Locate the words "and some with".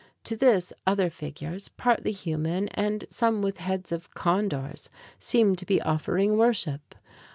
2.69-3.59